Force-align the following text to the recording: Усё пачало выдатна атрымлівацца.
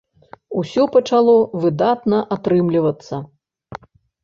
Усё 0.61 0.85
пачало 0.95 1.35
выдатна 1.67 2.23
атрымлівацца. 2.39 3.23